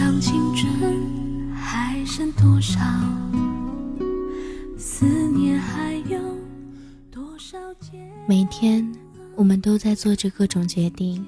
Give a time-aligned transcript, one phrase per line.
[0.00, 2.80] 上青春还剩多少？
[4.78, 6.18] 思念还有
[7.10, 7.58] 多少？
[8.26, 8.90] 每天
[9.36, 11.22] 我们都在做着各种决定，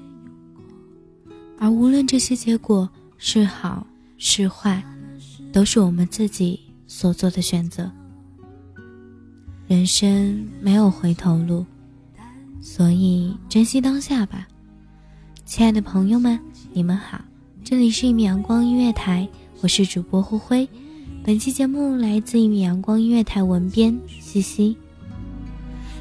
[1.59, 3.85] 而无论这些结果是好
[4.17, 4.83] 是坏，
[5.51, 7.91] 都是我们自己所做的选择。
[9.67, 11.63] 人生没有回头路，
[12.59, 14.47] 所以珍惜当下吧。
[15.45, 16.39] 亲爱的朋友们，
[16.71, 17.21] 你们好，
[17.63, 19.25] 这里是一米阳光音乐台，
[19.61, 20.69] 我是主播灰灰。
[21.23, 24.77] 本期节目来自一米阳光音乐台文编西西。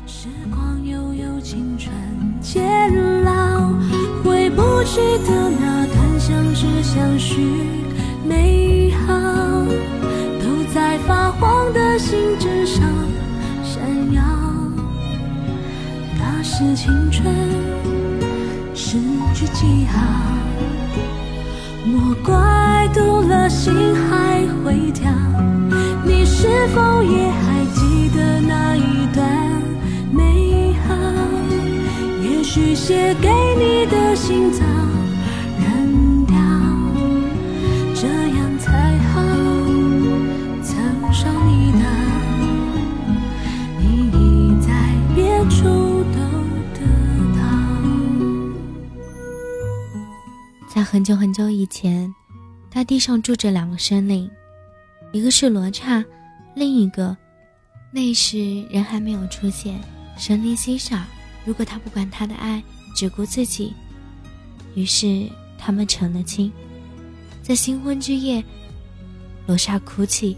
[0.05, 1.95] 时光悠悠，青春
[2.41, 3.73] 渐老，
[4.25, 7.41] 回不去的那段相知相许
[8.29, 9.15] 美好，
[10.43, 12.83] 都在发黄的信纸上
[13.63, 14.21] 闪耀。
[16.19, 17.33] 那是青春
[18.75, 18.99] 失
[19.33, 20.01] 去记号，
[21.85, 25.11] 莫怪读了心还会跳。
[26.05, 29.27] 你是否也还记得那一段
[30.13, 30.95] 美好？
[32.23, 34.65] 也许写给你的信早
[50.93, 52.15] 很久很久以前，
[52.69, 54.31] 大地上住着两个生灵，
[55.11, 56.05] 一个是罗刹，
[56.55, 57.17] 另一个，
[57.91, 59.81] 那时人还没有出现，
[60.19, 61.03] 神灵稀少。
[61.47, 62.63] 如果他不管他的爱，
[62.95, 63.73] 只顾自己，
[64.75, 65.27] 于是
[65.57, 66.53] 他们成了亲。
[67.43, 68.45] 在新婚之夜，
[69.47, 70.37] 罗刹哭泣，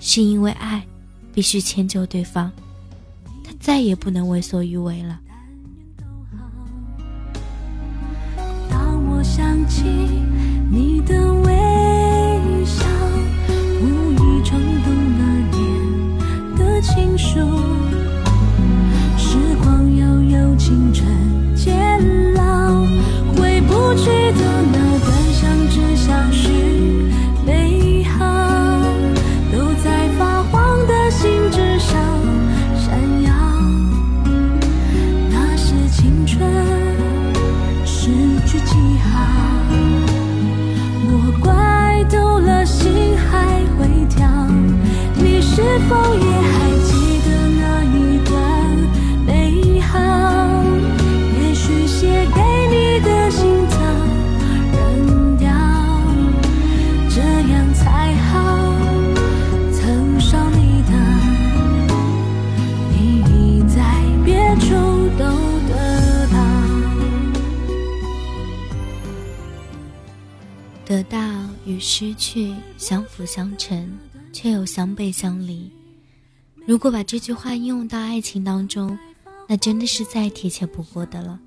[0.00, 0.86] 是因为爱
[1.32, 2.52] 必须迁就对方，
[3.42, 5.18] 他再也不能为所欲为了。
[9.24, 9.82] 想起
[10.70, 11.50] 你的微
[12.64, 12.84] 笑，
[13.80, 15.24] 无意冲动那
[15.56, 15.58] 年
[16.58, 17.40] 的情书。
[19.16, 21.08] 时光悠悠，青春
[21.56, 21.74] 渐
[22.34, 22.84] 老，
[23.34, 26.73] 回不去的那段相知相许
[71.86, 73.92] 失去相辅相成，
[74.32, 75.70] 却又相背相离。
[76.66, 78.98] 如果把这句话应用到爱情当中，
[79.46, 81.38] 那真的是再贴切不过的了。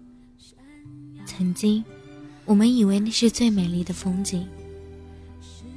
[1.25, 1.83] 曾经，
[2.45, 4.43] 我们以为那是最美丽的风景；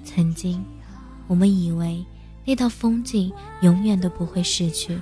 [0.05, 0.62] 曾经，
[1.27, 2.05] 我们以为
[2.45, 5.01] 那道风景永远都不会逝去。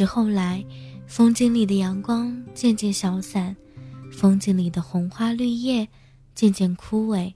[0.00, 0.64] 是后来，
[1.06, 3.54] 风景里的阳光渐渐消散，
[4.10, 5.86] 风景里的红花绿叶
[6.34, 7.34] 渐渐枯萎，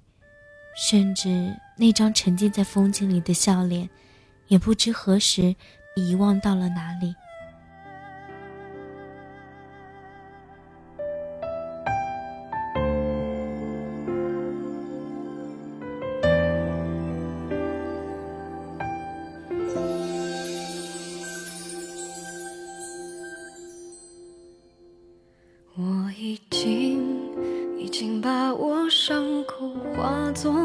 [0.75, 3.91] 甚至那张沉浸在风景里的笑脸，
[4.49, 5.55] 也不知何时
[5.95, 7.15] 遗忘到了哪里。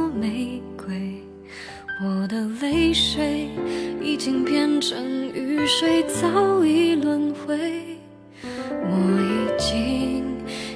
[0.07, 1.23] 玫瑰，
[2.03, 3.49] 我的泪水
[4.01, 7.57] 已经变成雨水，早已轮回。
[8.81, 10.23] 我已经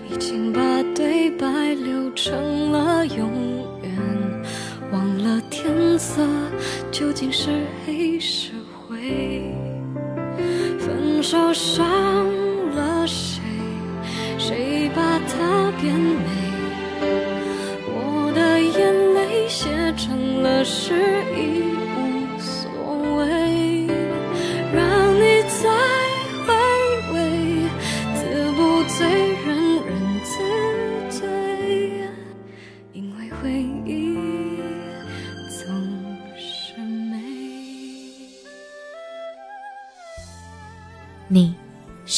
[0.10, 0.60] 已经把
[0.96, 3.92] 对白留成了永远，
[4.92, 6.22] 忘了天色
[6.92, 7.50] 究竟是
[7.86, 8.52] 黑是
[8.88, 9.54] 灰。
[10.80, 11.86] 分手伤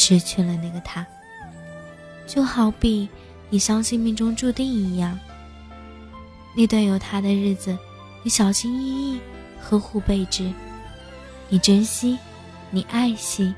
[0.06, 1.04] 失去了那个他，
[2.28, 3.10] 就好比
[3.50, 5.20] 你相信命中注定一样。
[6.56, 7.76] 那段有他的日子，
[8.22, 9.20] 你小心翼翼
[9.60, 10.54] 呵护备至，
[11.50, 12.20] 你珍惜，
[12.70, 13.52] 你爱惜，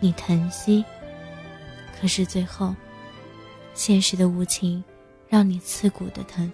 [0.00, 0.84] 你疼惜。
[2.00, 2.74] 可是最后，
[3.72, 4.82] 现实的无情，
[5.28, 6.50] 让你刺骨的疼。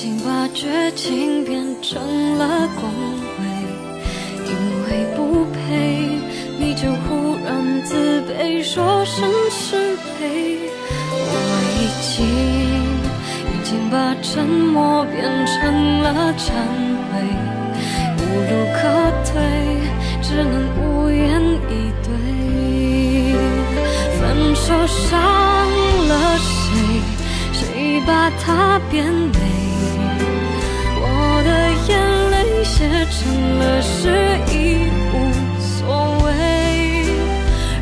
[0.00, 2.00] 经把绝情变成
[2.38, 2.88] 了恭
[3.40, 3.42] 维，
[4.46, 4.50] 因
[4.84, 5.58] 为不配
[6.56, 10.70] 你就忽然自卑，说声是非。
[11.10, 11.34] 我
[11.74, 12.14] 已经
[13.50, 16.52] 已经把沉默变成了忏
[17.10, 17.18] 悔，
[18.18, 18.78] 无路可
[19.24, 19.34] 退，
[20.22, 21.42] 只能无言
[21.72, 22.06] 以对。
[24.20, 25.18] 分手伤
[26.06, 27.02] 了谁？
[27.52, 29.57] 谁把它变美？
[32.78, 35.14] 写成了诗，已无
[35.58, 36.28] 所谓。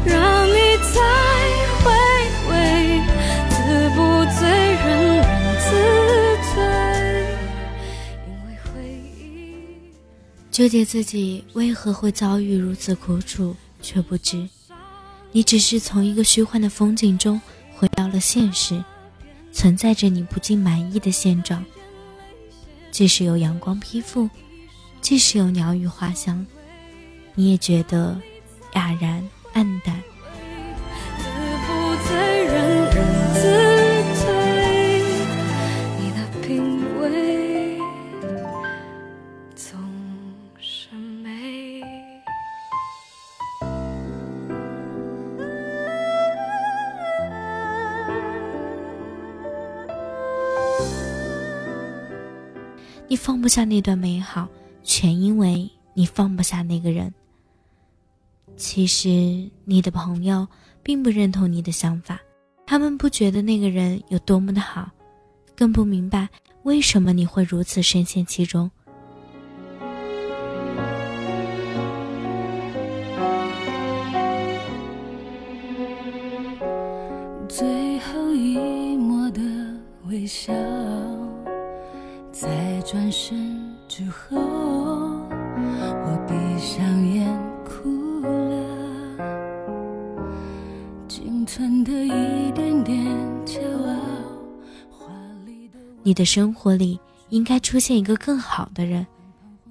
[0.06, 0.56] 让你
[0.94, 0.96] 再
[1.84, 1.92] 回
[2.48, 2.54] 味，
[3.50, 3.54] 自
[3.90, 4.00] 不
[4.40, 4.86] 醉，人
[5.18, 5.22] 人
[5.60, 5.68] 自
[6.54, 6.56] 醉。
[8.26, 9.92] 因为回忆。
[10.50, 14.48] 纠结自己为何会遭遇如此苦楚，却不知，
[15.30, 17.38] 你只是从一个虚幻的风景中
[17.74, 18.82] 回到了现实，
[19.52, 21.62] 存在着你不尽满意的现状。
[22.90, 24.30] 即使有阳光披覆，
[25.00, 26.44] 即使有鸟语花香，
[27.34, 28.20] 你也觉得
[28.74, 29.22] 哑然
[29.52, 30.02] 暗淡。
[35.98, 37.78] 你的品味
[39.54, 39.78] 总
[40.58, 40.88] 是
[41.22, 41.82] 美。
[53.08, 54.48] 你放不下那段美好，
[54.86, 57.12] 全因为你放不下那个人。
[58.56, 60.46] 其实你的朋友
[60.80, 62.20] 并不认同你的想法，
[62.64, 64.88] 他们不觉得那个人有多么的好，
[65.56, 66.28] 更不明白
[66.62, 68.70] 为什么你会如此深陷其中。
[77.48, 79.42] 最后一抹的
[80.06, 80.52] 微笑，
[82.30, 84.36] 在转身之后，
[96.06, 99.04] 你的生活里应该出现一个更好的人，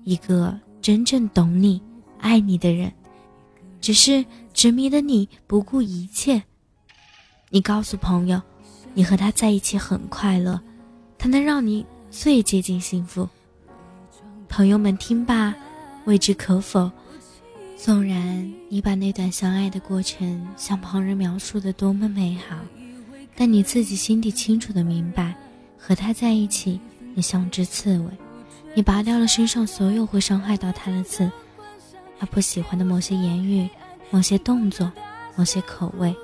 [0.03, 1.81] 一个真正懂你、
[2.19, 2.91] 爱你的人。
[3.79, 6.43] 只是执迷的你不顾一切。
[7.49, 8.41] 你告诉朋友，
[8.93, 10.59] 你和他在一起很快乐，
[11.17, 13.25] 他能让你最接近幸福。
[14.49, 15.55] 朋友们听罢，
[16.03, 16.91] 未知可否。
[17.77, 22.57] 纵然你把那段相爱的过程向旁人描述的多么美好，
[23.37, 25.33] 但你自己心底清楚的明白，
[25.77, 26.79] 和他在一起，
[27.13, 28.10] 你像只刺猬，
[28.74, 31.32] 你拔掉了身上所有会伤害到他的刺。
[32.20, 33.70] 他不喜欢的某些言语、
[34.10, 34.91] 某些动作、
[35.36, 36.15] 某些口味，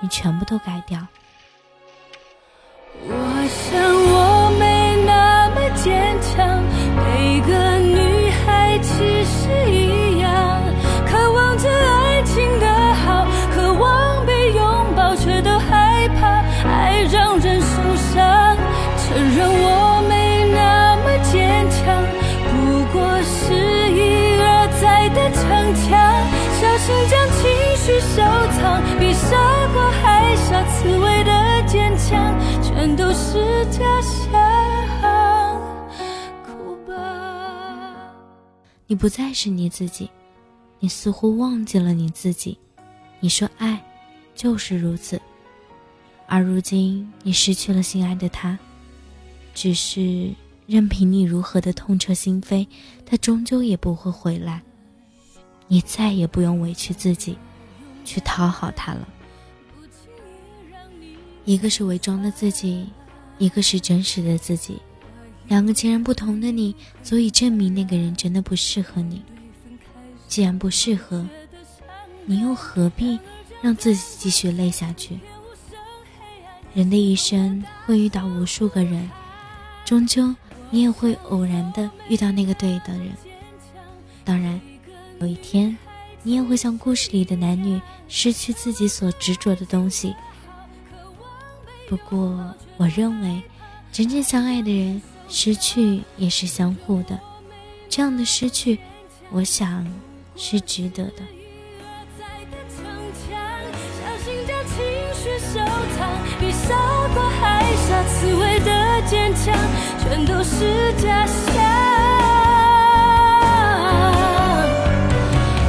[0.00, 1.06] 你全部都改掉。
[3.06, 3.10] 我
[3.48, 6.62] 想我没那么坚强，
[6.96, 9.63] 每个女孩其实
[33.34, 34.30] 是假象。
[36.46, 38.14] 哭吧。
[38.86, 40.08] 你不再是你自己，
[40.78, 42.56] 你似乎忘记了你自己。
[43.18, 43.84] 你说爱，
[44.36, 45.20] 就是如此。
[46.28, 48.56] 而如今你失去了心爱的他，
[49.52, 50.32] 只是
[50.68, 52.64] 任凭你如何的痛彻心扉，
[53.04, 54.62] 他终究也不会回来。
[55.66, 57.36] 你再也不用委屈自己，
[58.04, 59.08] 去讨好他了。
[61.44, 62.86] 一个是伪装的自己，
[63.38, 64.78] 一个是真实的自己，
[65.48, 69.22] 两个截然不同的你，足以证明那个人真的不适合你。
[70.26, 71.26] 既然不适合，
[72.24, 73.18] 你又何必
[73.60, 75.18] 让自己继续累下去？
[76.72, 79.08] 人的一生会遇到无数个人，
[79.84, 80.34] 终究
[80.70, 83.12] 你也会偶然的遇到那个对的人。
[84.24, 84.60] 当然，
[85.20, 85.76] 有一天，
[86.22, 90.14] 你也会像故事里的男女失去自己所执着的东西。
[91.88, 93.42] 不过，我认为，
[93.92, 97.18] 真正相爱的人，失去也是相互的。
[97.88, 98.78] 这样的失去，
[99.30, 99.86] 我想
[100.34, 101.22] 是值得的。
[103.30, 104.74] 小心将情
[105.14, 105.60] 绪收
[105.96, 106.10] 藏，
[106.40, 106.74] 比傻
[107.14, 109.54] 瓜还傻，刺猬的坚强，
[110.00, 111.44] 全都是假象。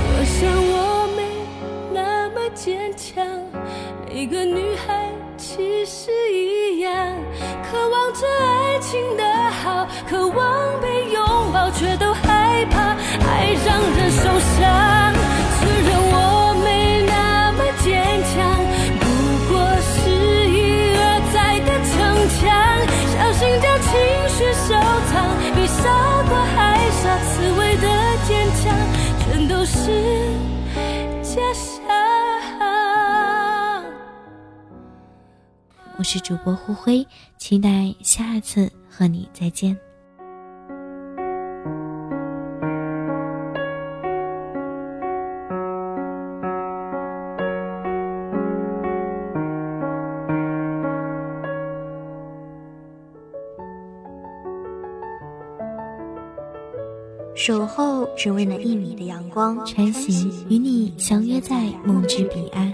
[0.07, 1.19] 我想我没
[1.93, 3.23] 那么坚强，
[4.07, 4.74] 每个女
[7.75, 12.95] 渴望着爱情的好，渴望被拥抱，却都害怕
[13.27, 14.94] 爱让人受伤。
[36.15, 37.05] 是主播胡辉，
[37.37, 39.77] 期待下次和你再见。
[57.35, 62.73] 守候只为那一米的阳光，穿行与你相约在梦之彼岸。